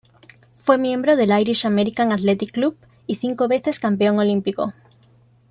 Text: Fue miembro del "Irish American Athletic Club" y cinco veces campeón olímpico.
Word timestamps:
Fue 0.55 0.79
miembro 0.79 1.15
del 1.15 1.29
"Irish 1.39 1.67
American 1.67 2.11
Athletic 2.11 2.49
Club" 2.53 2.75
y 3.05 3.17
cinco 3.17 3.47
veces 3.47 3.79
campeón 3.79 4.17
olímpico. 4.17 4.73